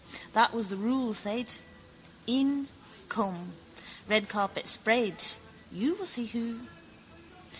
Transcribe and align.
That 0.33 0.51
was 0.51 0.69
the 0.69 0.77
rule, 0.77 1.13
said. 1.13 1.53
In. 2.25 2.69
Come. 3.07 3.53
Red 4.07 4.29
carpet 4.29 4.65
spread. 4.67 5.21
You 5.71 5.93
will 5.93 6.07
see 6.07 6.25
who. 6.25 6.61